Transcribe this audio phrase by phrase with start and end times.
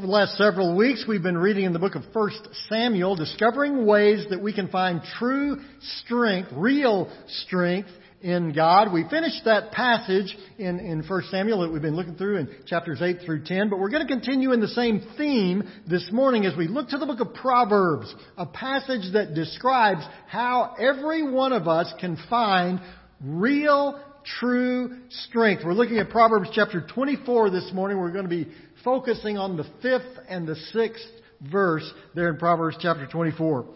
[0.00, 2.30] Over the last several weeks, we've been reading in the book of 1
[2.70, 5.58] Samuel, discovering ways that we can find true
[5.98, 7.90] strength, real strength
[8.22, 8.94] in God.
[8.94, 13.02] We finished that passage in, in 1 Samuel that we've been looking through in chapters
[13.02, 16.56] 8 through 10, but we're going to continue in the same theme this morning as
[16.56, 21.68] we look to the book of Proverbs, a passage that describes how every one of
[21.68, 22.80] us can find
[23.22, 25.62] real true strength.
[25.64, 27.98] We're looking at Proverbs chapter 24 this morning.
[27.98, 28.48] We're going to be
[28.84, 31.06] focusing on the fifth and the sixth
[31.50, 33.66] verse there in Proverbs chapter 24.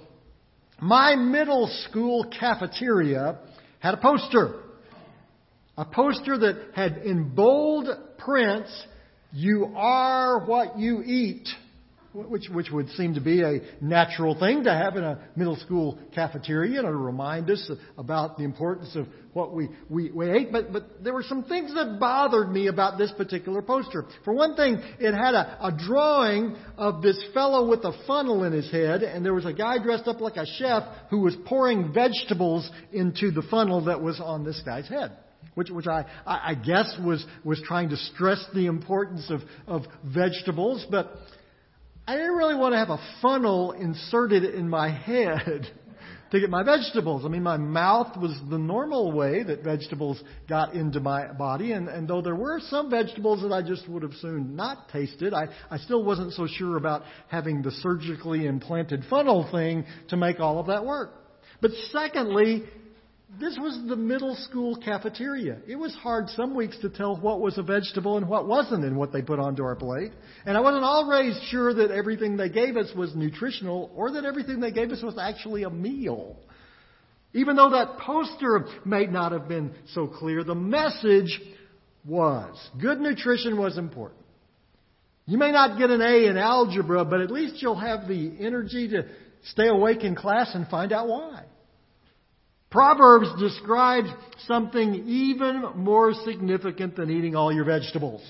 [0.80, 3.38] My middle school cafeteria
[3.78, 4.60] had a poster.
[5.76, 7.88] A poster that had in bold
[8.18, 8.70] prints,
[9.32, 11.48] you are what you eat
[12.14, 15.98] which, which would seem to be a natural thing to have in a middle school
[16.14, 20.52] cafeteria to remind us about the importance of what we, we, we ate.
[20.52, 24.04] But, but there were some things that bothered me about this particular poster.
[24.24, 28.52] For one thing, it had a, a drawing of this fellow with a funnel in
[28.52, 31.92] his head, and there was a guy dressed up like a chef who was pouring
[31.92, 35.12] vegetables into the funnel that was on this guy's head
[35.54, 40.84] which, which I, I guess was, was trying to stress the importance of, of vegetables,
[40.90, 41.14] but
[42.06, 45.66] I didn't really want to have a funnel inserted in my head
[46.32, 47.24] to get my vegetables.
[47.24, 51.88] I mean, my mouth was the normal way that vegetables got into my body, and,
[51.88, 55.48] and though there were some vegetables that I just would have soon not tasted, I,
[55.70, 60.58] I still wasn't so sure about having the surgically implanted funnel thing to make all
[60.58, 61.14] of that work.
[61.62, 62.64] But secondly,
[63.38, 65.58] this was the middle school cafeteria.
[65.66, 68.96] It was hard some weeks to tell what was a vegetable and what wasn't in
[68.96, 70.12] what they put onto our plate.
[70.46, 74.60] And I wasn't always sure that everything they gave us was nutritional or that everything
[74.60, 76.36] they gave us was actually a meal.
[77.32, 81.40] Even though that poster may not have been so clear, the message
[82.06, 84.20] was good nutrition was important.
[85.26, 88.88] You may not get an A in algebra, but at least you'll have the energy
[88.88, 89.06] to
[89.44, 91.44] stay awake in class and find out why.
[92.74, 94.08] Proverbs describes
[94.48, 98.20] something even more significant than eating all your vegetables.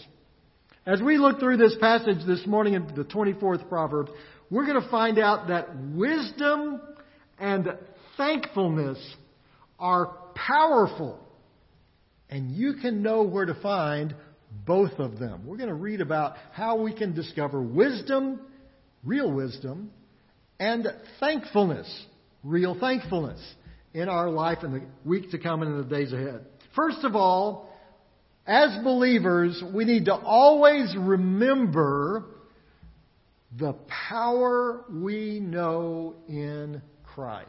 [0.84, 4.10] As we look through this passage this morning in the 24th Proverb,
[4.50, 6.78] we're going to find out that wisdom
[7.38, 7.68] and
[8.18, 8.98] thankfulness
[9.78, 11.18] are powerful.
[12.28, 14.14] And you can know where to find
[14.66, 15.46] both of them.
[15.46, 18.40] We're going to read about how we can discover wisdom,
[19.04, 19.90] real wisdom,
[20.60, 20.86] and
[21.18, 21.88] thankfulness,
[22.42, 23.40] real thankfulness
[23.94, 26.44] in our life in the week to come and in the days ahead.
[26.74, 27.70] First of all,
[28.46, 32.24] as believers, we need to always remember
[33.58, 33.74] the
[34.10, 36.82] power we know in
[37.14, 37.48] Christ.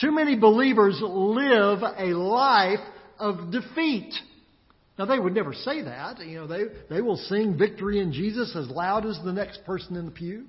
[0.00, 2.78] Too many believers live a life
[3.18, 4.14] of defeat.
[4.96, 6.24] Now they would never say that.
[6.24, 9.96] You know, they, they will sing victory in Jesus as loud as the next person
[9.96, 10.46] in the pew.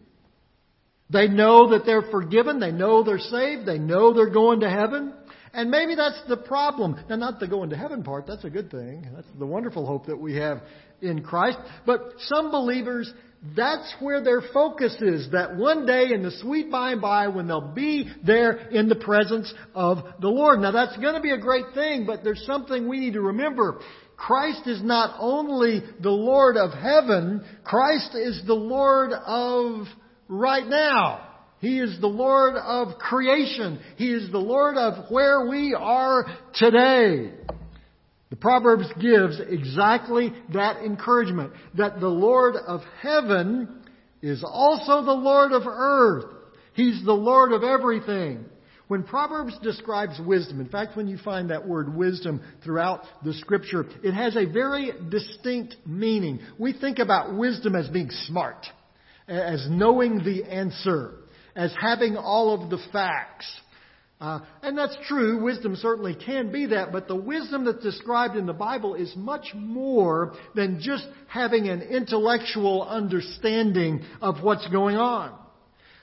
[1.10, 2.60] They know that they're forgiven.
[2.60, 3.66] They know they're saved.
[3.66, 5.14] They know they're going to heaven.
[5.54, 7.04] And maybe that's the problem.
[7.10, 8.28] Now, not the going to heaven part.
[8.28, 9.08] That's a good thing.
[9.16, 10.62] That's the wonderful hope that we have
[11.02, 11.58] in Christ.
[11.88, 13.12] But some believers,
[13.56, 15.32] that's where their focus is.
[15.32, 18.96] That one day in the sweet by and by when they'll be there in the
[18.96, 20.60] presence of the Lord.
[20.60, 23.80] Now that's going to be a great thing, but there's something we need to remember.
[24.18, 29.88] Christ is not only the Lord of heaven, Christ is the Lord of
[30.30, 31.26] right now.
[31.60, 33.82] He is the Lord of creation.
[33.98, 37.34] He is the Lord of where we are today.
[38.30, 43.82] The Proverbs gives exactly that encouragement that the Lord of heaven
[44.22, 46.26] is also the Lord of earth.
[46.74, 48.46] He's the Lord of everything.
[48.88, 53.86] When Proverbs describes wisdom, in fact, when you find that word wisdom throughout the scripture,
[54.04, 56.40] it has a very distinct meaning.
[56.58, 58.66] We think about wisdom as being smart
[59.30, 61.14] as knowing the answer,
[61.56, 63.50] as having all of the facts.
[64.20, 65.42] Uh, and that's true.
[65.42, 69.48] Wisdom certainly can be that, but the wisdom that's described in the Bible is much
[69.56, 75.38] more than just having an intellectual understanding of what's going on.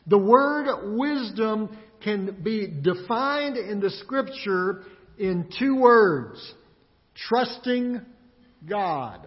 [0.07, 4.85] The word wisdom can be defined in the scripture
[5.19, 6.55] in two words.
[7.29, 8.01] Trusting
[8.69, 9.27] God.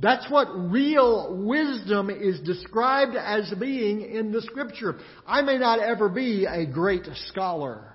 [0.00, 4.96] That's what real wisdom is described as being in the scripture.
[5.26, 7.94] I may not ever be a great scholar.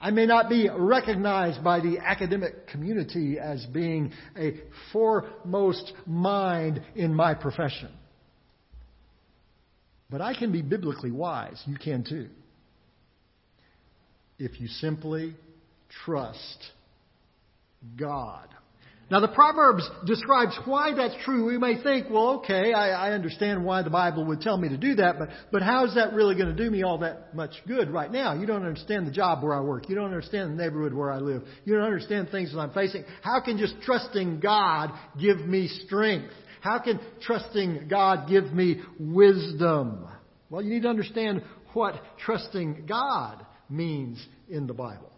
[0.00, 4.60] I may not be recognized by the academic community as being a
[4.92, 7.90] foremost mind in my profession.
[10.08, 11.60] But I can be biblically wise.
[11.66, 12.28] You can too.
[14.38, 15.34] If you simply
[16.04, 16.64] trust
[17.96, 18.48] God.
[19.10, 21.46] Now the Proverbs describes why that's true.
[21.46, 24.76] We may think, well, okay, I, I understand why the Bible would tell me to
[24.76, 27.52] do that, but, but how is that really going to do me all that much
[27.66, 28.34] good right now?
[28.34, 29.88] You don't understand the job where I work.
[29.88, 31.42] You don't understand the neighborhood where I live.
[31.64, 33.04] You don't understand things that I'm facing.
[33.22, 36.34] How can just trusting God give me strength?
[36.60, 40.06] How can trusting God give me wisdom?
[40.50, 45.12] Well, you need to understand what trusting God means in the Bible.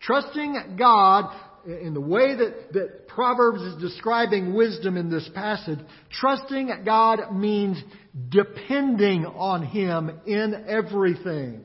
[0.00, 1.34] Trusting God
[1.66, 5.78] in the way that, that Proverbs is describing wisdom in this passage,
[6.10, 7.82] trusting God means
[8.28, 11.64] depending on Him in everything.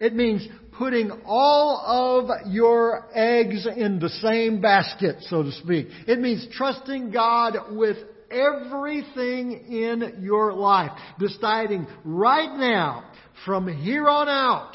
[0.00, 0.46] It means
[0.78, 5.88] putting all of your eggs in the same basket, so to speak.
[6.06, 7.96] It means trusting God with
[8.30, 10.92] everything in your life.
[11.18, 13.10] Deciding right now,
[13.44, 14.74] from here on out,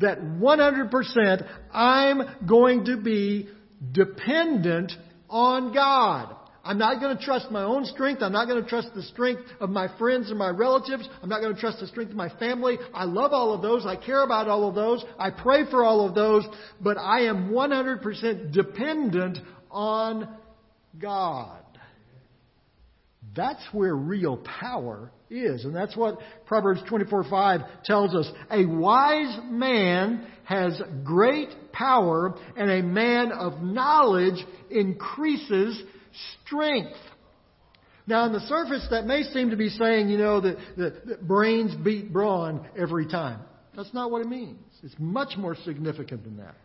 [0.00, 3.48] that 100% I'm going to be
[3.92, 4.92] dependent
[5.28, 6.36] on God.
[6.62, 8.22] I'm not going to trust my own strength.
[8.22, 11.08] I'm not going to trust the strength of my friends and my relatives.
[11.22, 12.78] I'm not going to trust the strength of my family.
[12.92, 13.86] I love all of those.
[13.86, 15.02] I care about all of those.
[15.18, 16.44] I pray for all of those.
[16.80, 19.38] But I am 100% dependent
[19.70, 20.28] on
[20.98, 21.62] God.
[23.34, 25.64] That's where real power is.
[25.64, 28.30] And that's what Proverbs 24:5 tells us.
[28.50, 35.80] A wise man has great power, and a man of knowledge increases
[36.44, 36.96] strength.
[38.06, 41.28] Now, on the surface, that may seem to be saying, you know, that, that, that
[41.28, 43.40] brains beat brawn every time.
[43.76, 44.58] That's not what it means.
[44.82, 46.56] It's much more significant than that.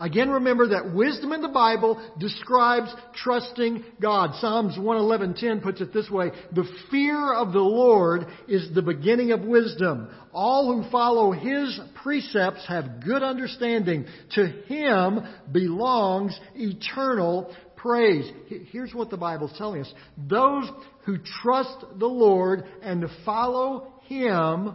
[0.00, 4.34] Again, remember that wisdom in the Bible describes trusting God.
[4.36, 9.44] Psalms 111:10 puts it this way: "The fear of the Lord is the beginning of
[9.44, 10.08] wisdom.
[10.32, 14.06] All who follow His precepts have good understanding.
[14.34, 18.30] To Him belongs eternal praise."
[18.70, 20.70] Here's what the Bible's telling us: those
[21.04, 24.74] who trust the Lord and follow Him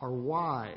[0.00, 0.74] are wise.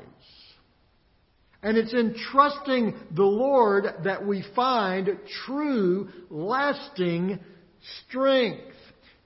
[1.62, 7.40] And it's in trusting the Lord that we find true, lasting
[8.06, 8.62] strength.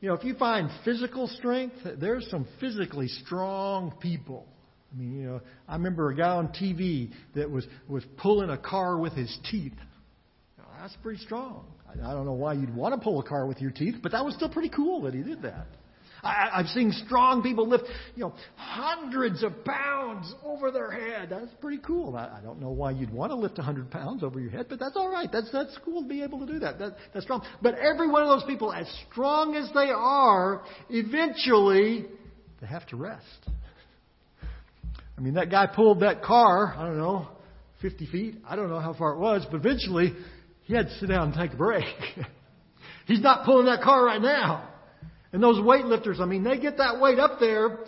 [0.00, 4.46] You know, if you find physical strength, there's some physically strong people.
[4.93, 8.58] I mean, you know, I remember a guy on TV that was, was pulling a
[8.58, 9.75] car with his teeth.
[10.81, 11.67] That's pretty strong.
[11.88, 14.25] I don't know why you'd want to pull a car with your teeth, but that
[14.25, 15.67] was still pretty cool that he did that.
[16.23, 17.85] I, I've seen strong people lift,
[18.15, 21.31] you know, hundreds of pounds over their head.
[21.31, 22.17] That's pretty cool.
[22.17, 24.67] I, I don't know why you'd want to lift a hundred pounds over your head,
[24.69, 25.29] but that's all right.
[25.33, 26.79] That's that's cool to be able to do that.
[26.79, 26.97] that.
[27.13, 27.45] That's strong.
[27.61, 32.07] But every one of those people, as strong as they are, eventually
[32.61, 33.27] they have to rest.
[35.19, 36.75] I mean, that guy pulled that car.
[36.77, 37.29] I don't know,
[37.81, 38.37] 50 feet.
[38.49, 40.15] I don't know how far it was, but eventually
[40.63, 41.85] he had to sit down and take a break.
[43.07, 44.72] He's not pulling that car right now.
[45.32, 47.79] And those weightlifters, I mean, they get that weight up there,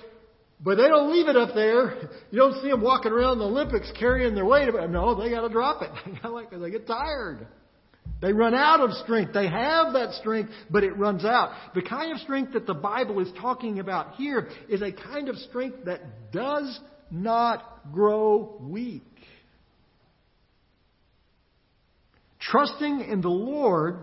[0.61, 2.11] but they don't leave it up there.
[2.31, 4.69] You don't see them walking around the Olympics carrying their weight.
[4.91, 5.91] No, they got to drop it.
[6.61, 7.47] They get tired.
[8.21, 9.33] They run out of strength.
[9.35, 11.53] They have that strength, but it runs out.
[11.75, 15.37] The kind of strength that the Bible is talking about here is a kind of
[15.37, 16.81] strength that does
[17.11, 19.03] not grow weak.
[22.41, 23.99] Trusting in the Lord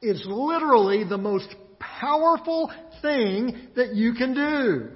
[0.00, 1.54] is literally the most
[2.00, 2.72] powerful
[3.02, 4.90] thing that you can do.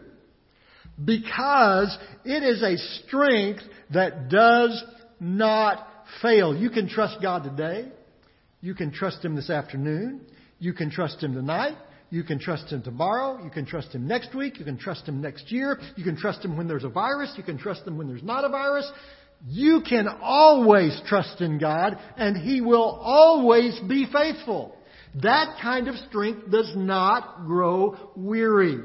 [1.04, 4.82] Because it is a strength that does
[5.20, 5.86] not
[6.22, 6.56] fail.
[6.56, 7.88] You can trust God today.
[8.60, 10.22] You can trust Him this afternoon.
[10.58, 11.76] You can trust Him tonight.
[12.10, 13.42] You can trust Him tomorrow.
[13.44, 14.58] You can trust Him next week.
[14.58, 15.78] You can trust Him next year.
[15.96, 17.32] You can trust Him when there's a virus.
[17.36, 18.90] You can trust Him when there's not a virus.
[19.46, 24.74] You can always trust in God, and He will always be faithful.
[25.16, 28.78] That kind of strength does not grow weary.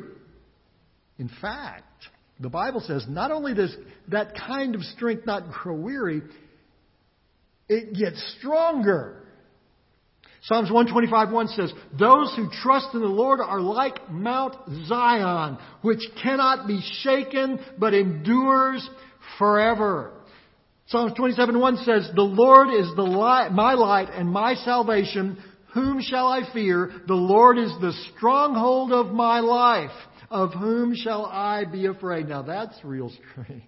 [1.19, 2.07] In fact,
[2.39, 3.75] the Bible says not only does
[4.09, 6.21] that kind of strength not grow weary,
[7.69, 9.23] it gets stronger.
[10.43, 14.55] Psalms 125:1 says, "Those who trust in the Lord are like Mount
[14.87, 18.87] Zion, which cannot be shaken but endures
[19.37, 20.11] forever."
[20.87, 25.37] Psalms 27:1 says, "The Lord is the light, my light and my salvation;
[25.73, 26.91] whom shall I fear?
[27.07, 29.91] The Lord is the stronghold of my life.
[30.29, 32.27] Of whom shall I be afraid?
[32.27, 33.65] Now that's real strength.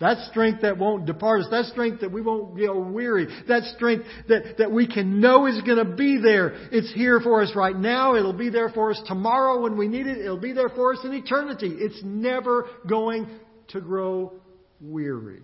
[0.00, 1.48] That strength that won't depart us.
[1.50, 3.26] That strength that we won't get weary.
[3.48, 6.54] That strength that, that we can know is going to be there.
[6.72, 8.14] It's here for us right now.
[8.16, 10.16] It'll be there for us tomorrow when we need it.
[10.18, 11.76] It'll be there for us in eternity.
[11.78, 13.28] It's never going
[13.68, 14.32] to grow
[14.80, 15.42] weary.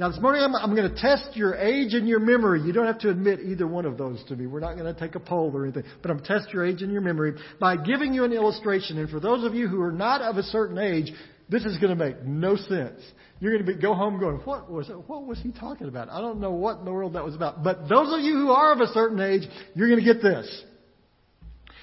[0.00, 2.62] Now, this morning I'm, I'm, going to test your age and your memory.
[2.62, 4.46] You don't have to admit either one of those to me.
[4.46, 5.82] We're not going to take a poll or anything.
[6.00, 8.96] But I'm test your age and your memory by giving you an illustration.
[8.96, 11.12] And for those of you who are not of a certain age,
[11.50, 12.98] this is going to make no sense.
[13.40, 16.08] You're going to be, go home going, what was, what was he talking about?
[16.08, 17.62] I don't know what in the world that was about.
[17.62, 19.42] But those of you who are of a certain age,
[19.74, 20.64] you're going to get this.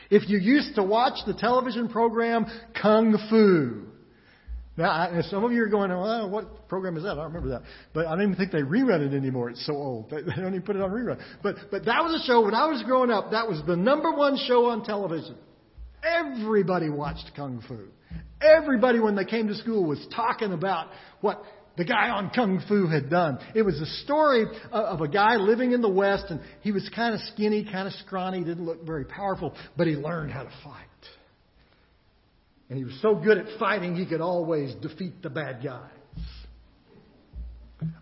[0.10, 2.48] If you used to watch the television program
[2.82, 3.84] Kung Fu,
[4.78, 7.14] now, some of you are going, well, what program is that?
[7.14, 7.64] I don't remember that.
[7.94, 9.50] But I don't even think they rerun it anymore.
[9.50, 10.12] It's so old.
[10.12, 11.20] They, they don't even put it on rerun.
[11.42, 13.32] But, but that was a show when I was growing up.
[13.32, 15.36] That was the number one show on television.
[16.04, 17.88] Everybody watched Kung Fu.
[18.40, 20.90] Everybody, when they came to school, was talking about
[21.22, 21.42] what
[21.76, 23.40] the guy on Kung Fu had done.
[23.56, 27.16] It was a story of a guy living in the West, and he was kind
[27.16, 30.86] of skinny, kind of scrawny, didn't look very powerful, but he learned how to fight.
[32.70, 35.97] And he was so good at fighting, he could always defeat the bad guys.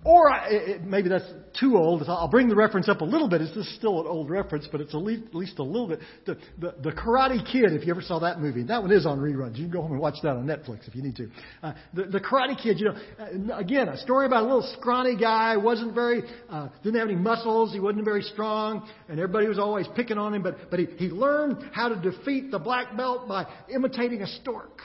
[0.06, 1.26] Or it, maybe that's
[1.60, 2.04] too old.
[2.08, 3.42] I'll bring the reference up a little bit.
[3.42, 6.00] It's still an old reference, but it's at least, at least a little bit.
[6.26, 9.20] The, the, the, Karate Kid, if you ever saw that movie, that one is on
[9.20, 9.58] reruns.
[9.58, 11.30] You can go home and watch that on Netflix if you need to.
[11.62, 15.18] Uh, the, the Karate Kid, you know, uh, again, a story about a little scrawny
[15.18, 19.60] guy, wasn't very, uh, didn't have any muscles, he wasn't very strong, and everybody was
[19.60, 23.28] always picking on him, but, but he, he learned how to defeat the black belt
[23.28, 24.80] by imitating a stork.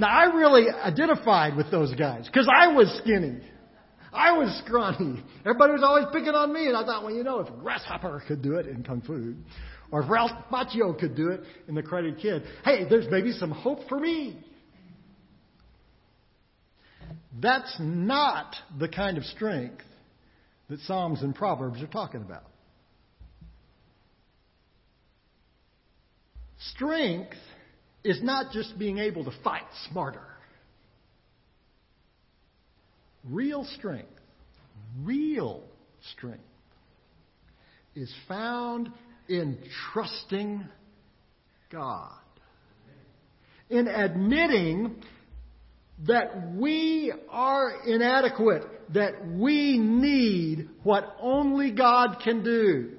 [0.00, 3.38] Now, I really identified with those guys because I was skinny.
[4.10, 5.22] I was scrawny.
[5.40, 8.40] Everybody was always picking on me, and I thought, well, you know, if Grasshopper could
[8.40, 9.34] do it in Kung Fu,
[9.92, 13.50] or if Ralph Macchio could do it in The Karate Kid, hey, there's maybe some
[13.50, 14.42] hope for me.
[17.38, 19.84] That's not the kind of strength
[20.70, 22.44] that Psalms and Proverbs are talking about.
[26.74, 27.36] Strength
[28.04, 30.26] is not just being able to fight smarter.
[33.28, 34.08] Real strength,
[35.02, 35.62] real
[36.16, 36.40] strength,
[37.94, 38.90] is found
[39.28, 39.58] in
[39.92, 40.64] trusting
[41.70, 42.12] God.
[43.68, 45.02] In admitting
[46.06, 48.64] that we are inadequate,
[48.94, 52.92] that we need what only God can do.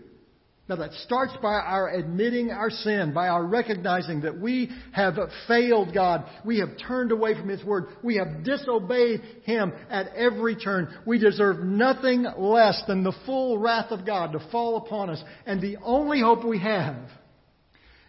[0.72, 5.94] Now that starts by our admitting our sin, by our recognizing that we have failed
[5.94, 6.24] God.
[6.46, 7.88] We have turned away from His Word.
[8.01, 10.88] We have disobeyed Him at every turn.
[11.06, 15.22] We deserve nothing less than the full wrath of God to fall upon us.
[15.46, 16.96] And the only hope we have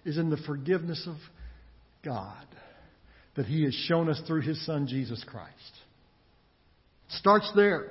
[0.05, 1.17] is in the forgiveness of
[2.05, 2.47] God
[3.35, 5.51] that He has shown us through His Son, Jesus Christ.
[7.09, 7.91] Starts there.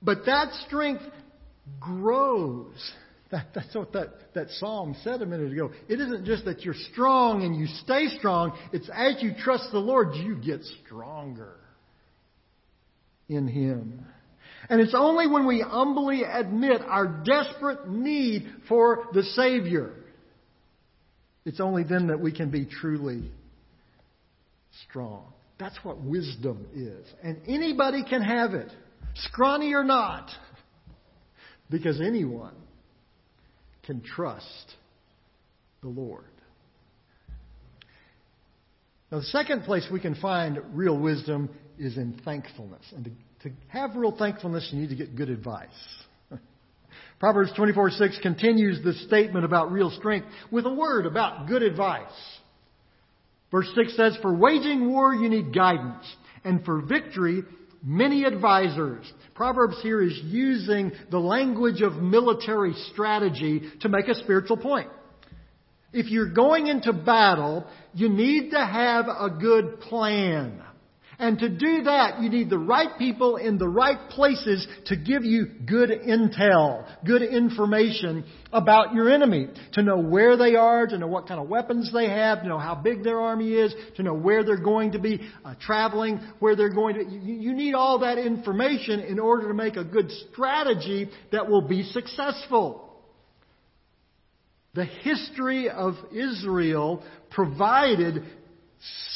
[0.00, 1.02] But that strength
[1.80, 2.92] grows.
[3.30, 5.70] That, that's what that, that psalm said a minute ago.
[5.88, 8.56] It isn't just that you're strong and you stay strong.
[8.72, 11.56] It's as you trust the Lord, you get stronger
[13.28, 14.04] in Him.
[14.70, 19.92] And it's only when we humbly admit our desperate need for the Savior,
[21.44, 23.30] it's only then that we can be truly
[24.88, 25.32] strong.
[25.58, 27.06] That's what wisdom is.
[27.22, 28.70] And anybody can have it,
[29.14, 30.30] scrawny or not.
[31.70, 32.54] Because anyone
[33.84, 34.74] can trust
[35.82, 36.24] the Lord.
[39.10, 41.48] Now, the second place we can find real wisdom
[41.78, 42.84] is in thankfulness.
[42.94, 45.68] And to, to have real thankfulness, you need to get good advice.
[47.18, 52.12] Proverbs 24 6 continues this statement about real strength with a word about good advice.
[53.50, 56.04] Verse 6 says, For waging war, you need guidance,
[56.44, 57.44] and for victory,
[57.82, 59.10] many advisors.
[59.34, 64.88] Proverbs here is using the language of military strategy to make a spiritual point.
[65.92, 70.62] If you're going into battle, you need to have a good plan.
[71.20, 75.24] And to do that, you need the right people in the right places to give
[75.24, 79.48] you good intel, good information about your enemy.
[79.72, 82.58] To know where they are, to know what kind of weapons they have, to know
[82.60, 86.54] how big their army is, to know where they're going to be uh, traveling, where
[86.54, 87.04] they're going to.
[87.04, 91.66] You, you need all that information in order to make a good strategy that will
[91.66, 92.84] be successful.
[94.74, 98.22] The history of Israel provided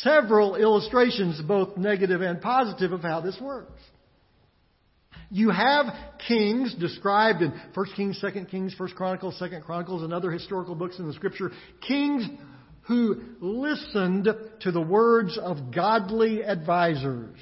[0.03, 3.81] several illustrations, both negative and positive, of how this works.
[5.31, 5.87] You have
[6.29, 10.99] kings described in 1 Kings, 2 Kings, 1 Chronicles, 2 Chronicles, and other historical books
[10.99, 11.53] in the Scripture.
[11.87, 12.29] Kings
[12.83, 14.29] who listened
[14.61, 17.39] to the words of godly advisors,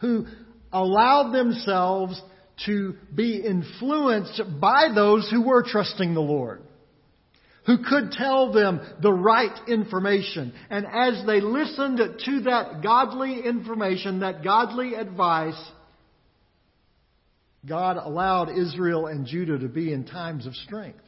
[0.00, 0.26] who
[0.72, 2.20] allowed themselves
[2.64, 6.65] to be influenced by those who were trusting the Lord
[7.66, 10.52] who could tell them the right information.
[10.70, 15.60] And as they listened to that godly information, that godly advice,
[17.66, 21.00] God allowed Israel and Judah to be in times of strength.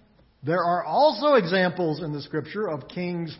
[0.42, 3.36] There are also examples in the scripture of kings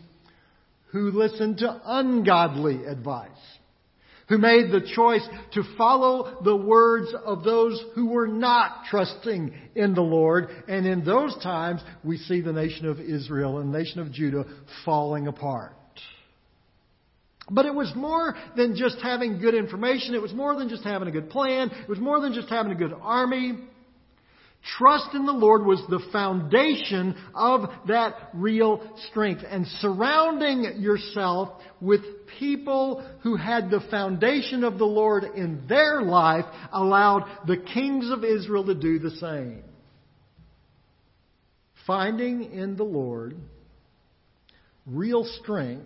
[0.91, 3.29] who listened to ungodly advice
[4.29, 9.95] who made the choice to follow the words of those who were not trusting in
[9.95, 10.49] the Lord.
[10.67, 14.45] And in those times, we see the nation of Israel and the nation of Judah
[14.85, 15.73] falling apart.
[17.51, 20.13] But it was more than just having good information.
[20.13, 21.71] It was more than just having a good plan.
[21.71, 23.57] It was more than just having a good army.
[24.77, 29.41] Trust in the Lord was the foundation of that real strength.
[29.49, 32.01] And surrounding yourself with
[32.37, 38.23] people who had the foundation of the Lord in their life allowed the kings of
[38.23, 39.63] Israel to do the same.
[41.87, 43.35] Finding in the Lord
[44.85, 45.85] real strength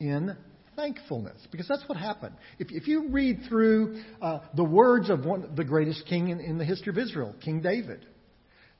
[0.00, 0.36] in
[0.76, 1.40] thankfulness.
[1.50, 2.34] Because that's what happened.
[2.58, 6.58] If, if you read through uh, the words of one, the greatest king in, in
[6.58, 8.06] the history of Israel, King David,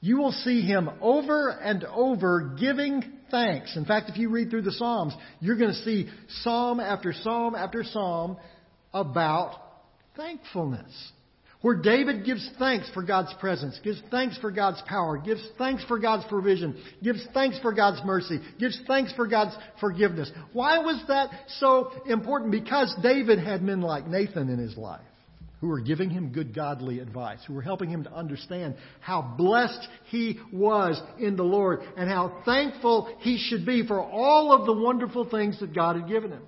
[0.05, 3.75] you will see him over and over giving thanks.
[3.75, 6.11] In fact, if you read through the Psalms, you're going to see
[6.43, 8.37] psalm after psalm after psalm
[8.93, 9.59] about
[10.15, 10.93] thankfulness
[11.63, 15.99] where David gives thanks for God's presence, gives thanks for God's power, gives thanks for
[15.99, 20.31] God's provision, gives thanks for God's mercy, gives thanks for God's forgiveness.
[20.53, 21.31] Why was that
[21.61, 22.53] so important?
[22.53, 25.01] Because David had men like Nathan in his life
[25.65, 29.89] who were giving him good godly advice, who were helping him to understand how blessed
[30.11, 34.75] he was in the Lord and how thankful he should be for all of the
[34.75, 36.43] wonderful things that God had given him.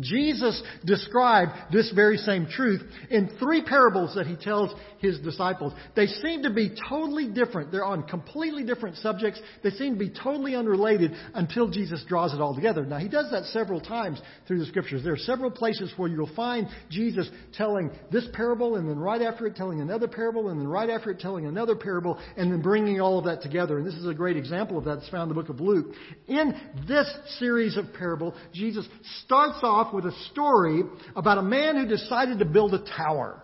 [0.00, 5.72] Jesus described this very same truth in three parables that he tells his disciples.
[5.94, 7.70] They seem to be totally different.
[7.70, 9.40] They're on completely different subjects.
[9.62, 12.84] They seem to be totally unrelated until Jesus draws it all together.
[12.84, 15.04] Now, he does that several times through the scriptures.
[15.04, 19.46] There are several places where you'll find Jesus telling this parable and then right after
[19.46, 23.00] it telling another parable and then right after it telling another parable and then bringing
[23.00, 23.78] all of that together.
[23.78, 24.98] And this is a great example of that.
[24.98, 25.94] It's found in the book of Luke.
[26.28, 26.54] In
[26.88, 28.86] this series of parable, Jesus
[29.24, 30.82] starts off off with a story
[31.16, 33.42] about a man who decided to build a tower.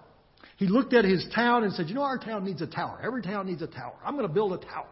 [0.57, 3.01] He looked at his town and said, You know, our town needs a tower.
[3.03, 3.95] Every town needs a tower.
[4.05, 4.89] I'm going to build a tower.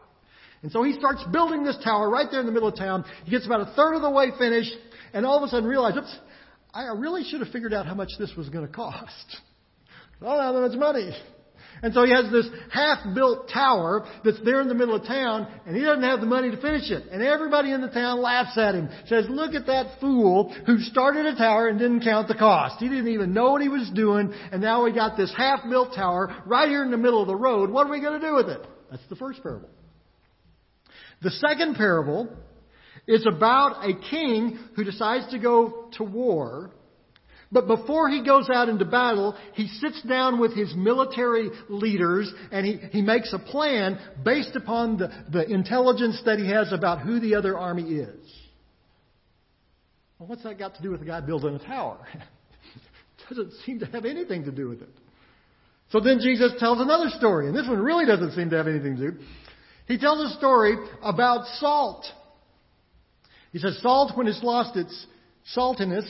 [0.62, 3.04] And so he starts building this tower right there in the middle of town.
[3.24, 4.72] He gets about a third of the way finished,
[5.12, 6.18] and all of a sudden realizes, Oops,
[6.74, 9.36] I really should have figured out how much this was going to cost.
[10.20, 11.10] Well, not that much money.
[11.82, 15.76] And so he has this half-built tower that's there in the middle of town, and
[15.76, 17.04] he doesn't have the money to finish it.
[17.10, 21.26] And everybody in the town laughs at him, says, look at that fool who started
[21.26, 22.76] a tower and didn't count the cost.
[22.80, 26.34] He didn't even know what he was doing, and now we got this half-built tower
[26.46, 27.70] right here in the middle of the road.
[27.70, 28.66] What are we going to do with it?
[28.90, 29.68] That's the first parable.
[31.22, 32.28] The second parable
[33.06, 36.70] is about a king who decides to go to war
[37.50, 42.66] but before he goes out into battle, he sits down with his military leaders and
[42.66, 47.20] he, he makes a plan based upon the, the intelligence that he has about who
[47.20, 48.32] the other army is.
[50.18, 51.98] Well, what's that got to do with the guy building a tower?
[53.28, 54.88] Doesn't seem to have anything to do with it.
[55.90, 58.96] So then Jesus tells another story, and this one really doesn't seem to have anything
[58.96, 59.18] to do.
[59.86, 62.04] He tells a story about salt.
[63.52, 65.06] He says, Salt, when it's lost its
[65.56, 66.06] saltiness,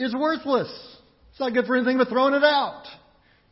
[0.00, 0.70] is worthless.
[1.30, 2.84] It's not good for anything but throwing it out.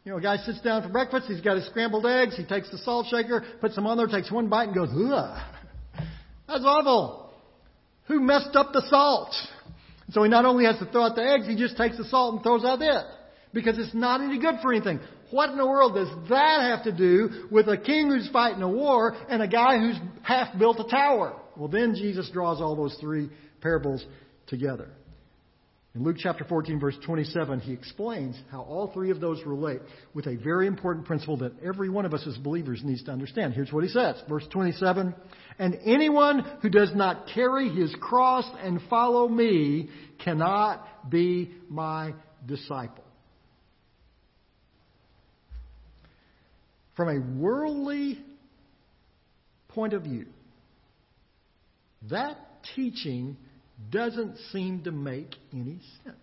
[0.05, 2.71] You know, a guy sits down for breakfast, he's got his scrambled eggs, he takes
[2.71, 5.39] the salt shaker, puts them on there, takes one bite and goes, ugh.
[6.49, 7.31] That's awful.
[8.07, 9.35] Who messed up the salt?
[10.11, 12.35] So he not only has to throw out the eggs, he just takes the salt
[12.35, 13.05] and throws out it.
[13.53, 15.01] Because it's not any good for anything.
[15.31, 18.69] What in the world does that have to do with a king who's fighting a
[18.69, 21.39] war and a guy who's half built a tower?
[21.57, 23.29] Well, then Jesus draws all those three
[23.61, 24.05] parables
[24.47, 24.89] together.
[25.99, 29.81] In Luke chapter 14, verse 27, he explains how all three of those relate
[30.15, 33.53] with a very important principle that every one of us as believers needs to understand.
[33.53, 34.15] Here's what he says.
[34.29, 35.13] Verse 27,
[35.59, 39.89] And anyone who does not carry his cross and follow me
[40.23, 42.15] cannot be my
[42.47, 43.03] disciple.
[46.95, 48.25] From a worldly
[49.67, 50.27] point of view,
[52.09, 52.39] that
[52.77, 53.37] teaching
[53.91, 56.17] doesn't seem to make any sense.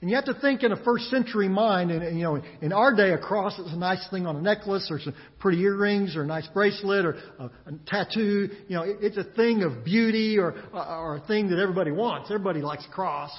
[0.00, 2.94] And you have to think in a first century mind, and you know, in our
[2.94, 6.22] day, a cross is a nice thing on a necklace, or some pretty earrings, or
[6.22, 8.48] a nice bracelet, or a, a tattoo.
[8.66, 12.30] You know, it's a thing of beauty, or or a thing that everybody wants.
[12.30, 13.30] Everybody likes a cross.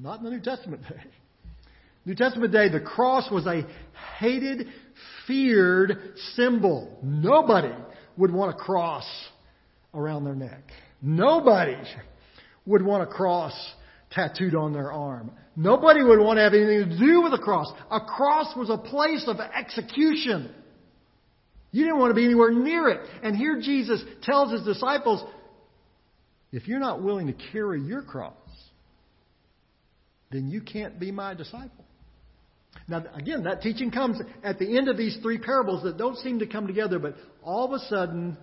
[0.00, 1.02] Not in the New Testament day.
[2.04, 3.62] New Testament day, the cross was a
[4.18, 4.68] hated,
[5.26, 6.98] feared symbol.
[7.02, 7.74] Nobody
[8.16, 9.06] would want a cross
[9.94, 10.62] around their neck.
[11.02, 11.76] Nobody
[12.64, 13.52] would want a cross
[14.10, 15.32] tattooed on their arm.
[15.56, 17.70] Nobody would want to have anything to do with a cross.
[17.90, 20.54] A cross was a place of execution.
[21.72, 23.00] You didn't want to be anywhere near it.
[23.22, 25.24] And here Jesus tells his disciples,
[26.52, 28.34] if you're not willing to carry your cross,
[30.30, 31.84] then you can't be my disciple.
[32.88, 36.38] Now, again, that teaching comes at the end of these three parables that don't seem
[36.38, 38.36] to come together, but all of a sudden,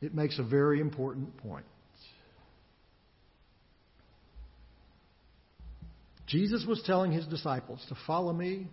[0.00, 1.64] it makes a very important point.
[6.26, 8.68] Jesus was telling his disciples to follow me.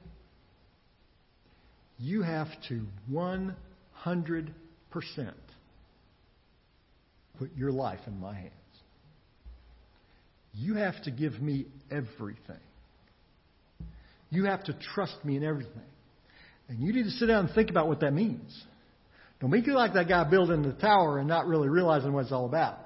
[1.97, 3.55] You have to 100%
[7.39, 8.51] put your life in my hands.
[10.53, 12.59] You have to give me everything.
[14.29, 15.71] You have to trust me in everything.
[16.67, 18.63] And you need to sit down and think about what that means.
[19.39, 22.45] Don't you like that guy building the tower and not really realizing what it's all
[22.45, 22.79] about.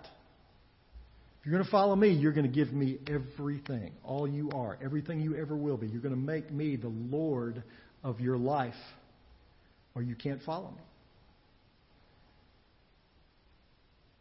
[1.40, 4.78] If you're going to follow me, you're going to give me everything, all you are,
[4.84, 5.88] everything you ever will be.
[5.88, 7.64] You're going to make me the Lord
[8.04, 8.74] of your life,
[9.96, 10.84] or you can't follow me.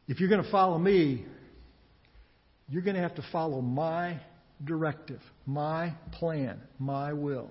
[0.07, 1.25] If you're going to follow me,
[2.69, 4.21] you're going to have to follow my
[4.64, 7.51] directive, my plan, my will.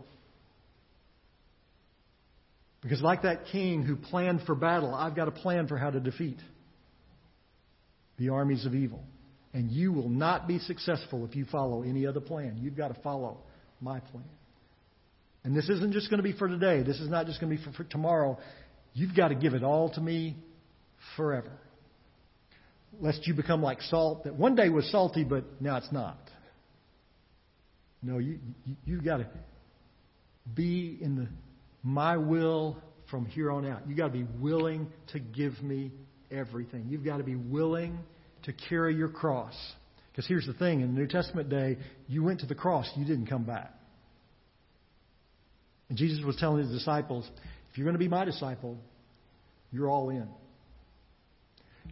[2.81, 5.99] Because, like that king who planned for battle, I've got a plan for how to
[5.99, 6.37] defeat
[8.17, 9.03] the armies of evil.
[9.53, 12.57] And you will not be successful if you follow any other plan.
[12.59, 13.39] You've got to follow
[13.81, 14.25] my plan.
[15.43, 16.83] And this isn't just going to be for today.
[16.83, 18.37] This is not just going to be for, for tomorrow.
[18.93, 20.35] You've got to give it all to me
[21.15, 21.51] forever.
[22.99, 26.19] Lest you become like salt that one day was salty, but now it's not.
[28.01, 29.27] No, you, you, you've got to
[30.53, 31.27] be in the
[31.87, 32.75] my will
[33.09, 33.87] from here on out.
[33.87, 35.93] You've got to be willing to give me
[36.29, 36.87] everything.
[36.89, 37.97] You've got to be willing
[38.43, 39.55] to carry your cross.
[40.11, 41.77] Because here's the thing in the New Testament day,
[42.09, 43.73] you went to the cross, you didn't come back.
[45.87, 47.25] And Jesus was telling his disciples,
[47.71, 48.77] if you're going to be my disciple,
[49.71, 50.27] you're all in.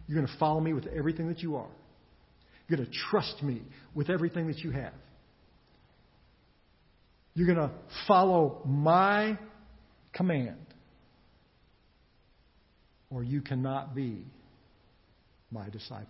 [0.06, 1.70] You're going to follow me with everything that you are.
[2.68, 3.62] You're going to trust me
[3.94, 4.92] with everything that you have.
[7.32, 7.74] You're going to
[8.06, 9.38] follow my
[10.16, 10.66] command,
[13.10, 14.24] or you cannot be
[15.50, 16.06] my disciple.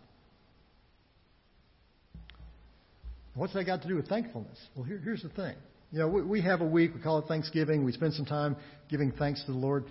[3.34, 4.58] What's that got to do with thankfulness?
[4.74, 5.54] Well, here, here's the thing.
[5.92, 7.84] You know, we, we have a week, we call it Thanksgiving.
[7.84, 8.56] We spend some time
[8.88, 9.84] giving thanks to the Lord.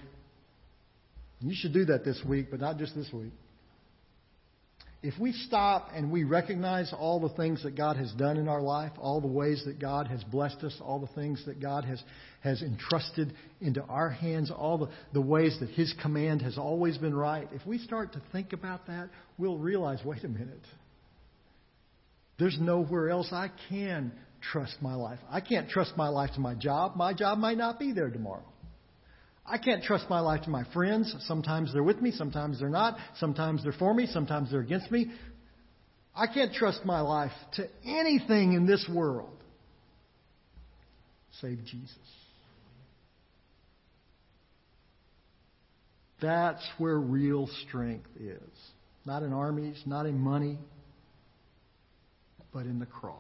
[1.42, 3.32] You should do that this week, but not just this week
[5.06, 8.62] if we stop and we recognize all the things that God has done in our
[8.62, 12.02] life, all the ways that God has blessed us, all the things that God has,
[12.42, 17.14] has entrusted into our hands, all the, the ways that His command has always been
[17.14, 20.66] right, if we start to think about that, we'll realize wait a minute.
[22.40, 24.12] There's nowhere else I can
[24.52, 25.20] trust my life.
[25.30, 26.96] I can't trust my life to my job.
[26.96, 28.44] My job might not be there tomorrow.
[29.48, 31.14] I can't trust my life to my friends.
[31.28, 32.98] Sometimes they're with me, sometimes they're not.
[33.18, 35.12] Sometimes they're for me, sometimes they're against me.
[36.16, 39.36] I can't trust my life to anything in this world
[41.42, 41.96] save Jesus.
[46.22, 48.40] That's where real strength is.
[49.06, 50.58] Not in armies, not in money,
[52.54, 53.20] but in the cross.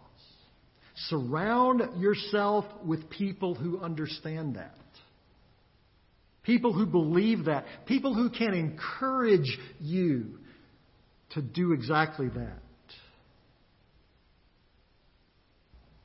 [1.09, 4.75] Surround yourself with people who understand that.
[6.45, 7.65] People who believe that.
[7.86, 10.38] People who can encourage you
[11.31, 12.62] to do exactly that.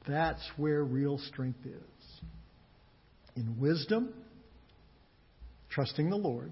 [0.09, 2.21] That's where real strength is.
[3.37, 4.13] In wisdom,
[5.69, 6.51] trusting the Lord,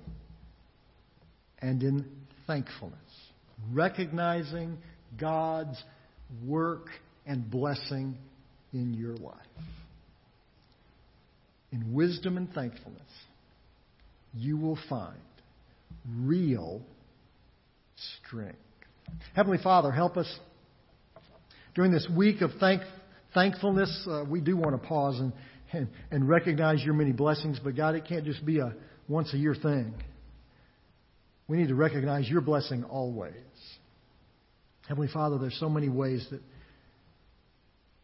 [1.61, 2.07] and in
[2.46, 2.98] thankfulness,
[3.72, 4.79] recognizing
[5.18, 5.83] God's
[6.46, 6.88] work
[7.27, 8.16] and blessing
[8.72, 9.35] in your life.
[11.72, 13.03] In wisdom and thankfulness,
[14.38, 15.18] you will find
[16.16, 16.83] real
[18.24, 18.59] strength.
[19.35, 20.38] Heavenly Father, help us
[21.74, 22.83] during this week of thank,
[23.35, 24.07] thankfulness.
[24.09, 25.33] Uh, we do want to pause and,
[25.72, 28.74] and, and recognize your many blessings, but God, it can't just be a
[29.09, 29.94] once a year thing.
[31.48, 33.35] We need to recognize your blessing always.
[34.87, 36.40] Heavenly Father, there's so many ways that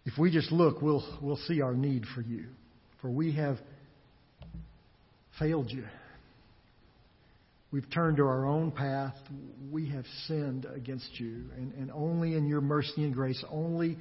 [0.07, 2.47] if we just look, we'll, we'll see our need for you.
[3.01, 3.59] For we have
[5.39, 5.85] failed you.
[7.75, 9.17] We've turned to our own path.
[9.69, 11.47] We have sinned against you.
[11.57, 13.99] And, and only in your mercy and grace, only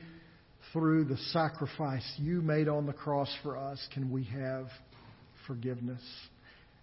[0.72, 4.68] through the sacrifice you made on the cross for us, can we have
[5.48, 6.04] forgiveness.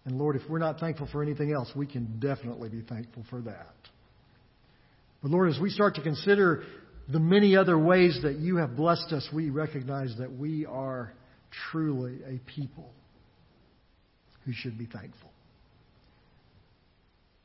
[0.05, 3.40] And Lord, if we're not thankful for anything else, we can definitely be thankful for
[3.42, 3.76] that.
[5.22, 6.64] But Lord, as we start to consider
[7.09, 11.12] the many other ways that you have blessed us, we recognize that we are
[11.70, 12.90] truly a people
[14.44, 15.31] who should be thankful.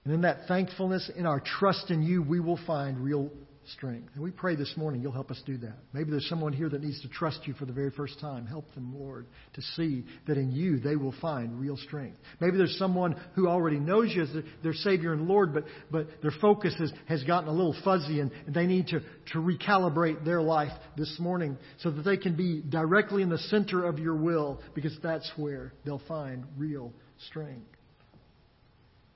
[0.05, 3.31] And in that thankfulness, in our trust in you, we will find real
[3.73, 4.09] strength.
[4.13, 5.75] And we pray this morning you'll help us do that.
[5.93, 8.45] Maybe there's someone here that needs to trust you for the very first time.
[8.45, 12.17] Help them, Lord, to see that in you they will find real strength.
[12.39, 14.29] Maybe there's someone who already knows you as
[14.63, 18.31] their Savior and Lord, but, but their focus has, has gotten a little fuzzy and
[18.47, 23.23] they need to, to recalibrate their life this morning so that they can be directly
[23.23, 26.93] in the center of your will because that's where they'll find real
[27.27, 27.74] strength.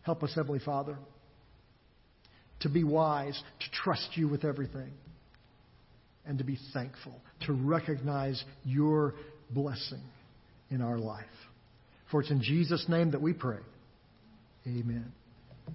[0.09, 0.97] Help us, Heavenly Father
[2.61, 4.89] to be wise, to trust you with everything,
[6.25, 7.13] and to be thankful,
[7.45, 9.13] to recognize your
[9.51, 10.01] blessing
[10.71, 11.25] in our life.
[12.09, 13.59] For it's in Jesus' name that we pray.
[14.65, 15.11] Amen.
[15.67, 15.73] In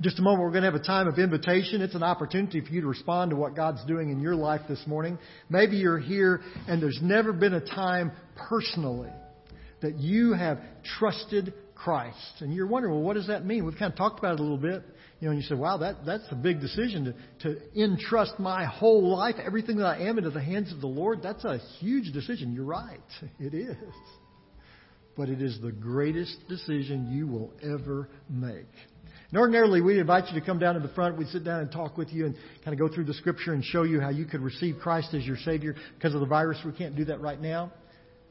[0.00, 1.82] just a moment, we're going to have a time of invitation.
[1.82, 4.82] It's an opportunity for you to respond to what God's doing in your life this
[4.86, 5.18] morning.
[5.50, 8.12] Maybe you're here and there's never been a time
[8.48, 9.10] personally
[9.82, 10.58] that you have
[10.98, 12.40] trusted Christ.
[12.40, 13.64] And you're wondering, well, what does that mean?
[13.64, 14.82] We've kind of talked about it a little bit.
[15.18, 18.66] You know, and you say, wow, that, that's a big decision to, to entrust my
[18.66, 21.22] whole life, everything that I am, into the hands of the Lord.
[21.22, 22.52] That's a huge decision.
[22.52, 23.00] You're right.
[23.38, 23.76] It is.
[25.16, 28.68] But it is the greatest decision you will ever make.
[29.30, 31.16] And ordinarily, we'd invite you to come down to the front.
[31.16, 33.64] We'd sit down and talk with you and kind of go through the scripture and
[33.64, 35.74] show you how you could receive Christ as your Savior.
[35.94, 37.72] Because of the virus, we can't do that right now.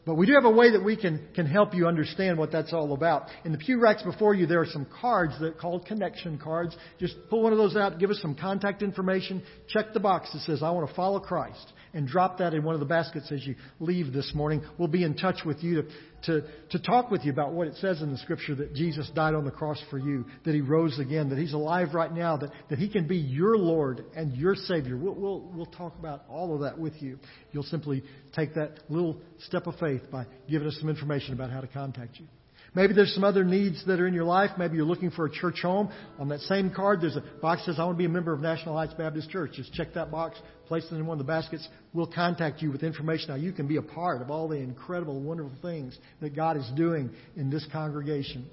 [0.06, 2.74] But we do have a way that we can, can help you understand what that's
[2.74, 3.28] all about.
[3.46, 6.76] In the pew racks before you, there are some cards that called connection cards.
[7.00, 10.42] Just pull one of those out, give us some contact information, check the box that
[10.42, 13.46] says, I want to follow Christ and drop that in one of the baskets as
[13.46, 14.62] you leave this morning.
[14.78, 17.76] We'll be in touch with you to, to, to talk with you about what it
[17.76, 21.00] says in the scripture that Jesus died on the cross for you, that he rose
[21.00, 24.56] again, that he's alive right now, that, that he can be your Lord and your
[24.56, 24.98] Savior.
[24.98, 27.20] We'll, we'll, we'll talk about all of that with you.
[27.52, 28.04] You'll simply
[28.36, 32.20] take that little step of faith by giving us some information about how to contact
[32.20, 32.28] you.
[32.76, 34.52] Maybe there's some other needs that are in your life.
[34.58, 35.92] Maybe you're looking for a church home.
[36.20, 38.34] On that same card, there's a box that says, I want to be a member
[38.34, 39.54] of National Heights Baptist Church.
[39.56, 41.68] Just check that box, place it in one of the baskets.
[41.94, 45.20] We'll contact you with information how you can be a part of all the incredible,
[45.20, 48.46] wonderful things that God is doing in this congregation.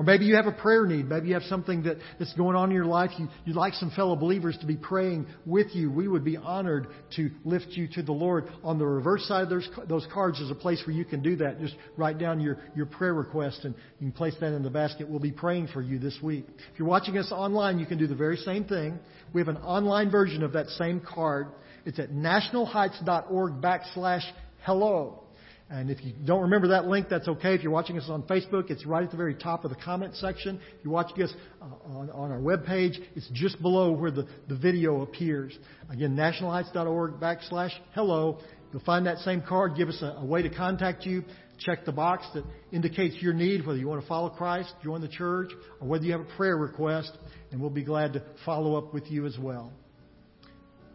[0.00, 1.10] Or maybe you have a prayer need.
[1.10, 3.10] Maybe you have something that, that's going on in your life.
[3.18, 5.92] You, you'd like some fellow believers to be praying with you.
[5.92, 6.86] We would be honored
[7.16, 8.46] to lift you to the Lord.
[8.64, 11.36] On the reverse side of those, those cards is a place where you can do
[11.36, 11.60] that.
[11.60, 15.06] Just write down your, your prayer request and you can place that in the basket.
[15.06, 16.46] We'll be praying for you this week.
[16.48, 18.98] If you're watching us online, you can do the very same thing.
[19.34, 21.48] We have an online version of that same card.
[21.84, 24.22] It's at nationalheights.org backslash
[24.62, 25.24] hello.
[25.70, 27.54] And if you don't remember that link, that's okay.
[27.54, 30.16] If you're watching us on Facebook, it's right at the very top of the comment
[30.16, 30.56] section.
[30.56, 34.56] If you're watching us uh, on, on our webpage, it's just below where the, the
[34.56, 35.56] video appears.
[35.88, 38.40] Again, nationalheights.org backslash hello.
[38.72, 39.76] You'll find that same card.
[39.76, 41.22] Give us a, a way to contact you.
[41.60, 45.08] Check the box that indicates your need, whether you want to follow Christ, join the
[45.08, 47.12] church, or whether you have a prayer request,
[47.52, 49.72] and we'll be glad to follow up with you as well.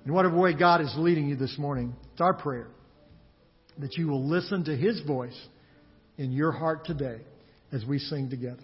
[0.06, 2.75] In whatever way God is leading you this morning, it's our prayer
[3.80, 5.40] that you will listen to His voice
[6.18, 7.22] in your heart today
[7.72, 8.64] as we sing together.